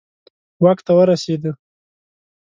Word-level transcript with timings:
واک 0.63 0.79
ته 0.85 0.91
ورسېدي. 0.97 1.51